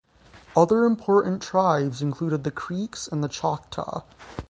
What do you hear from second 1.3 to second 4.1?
tribes included the Creeks and Choctaw.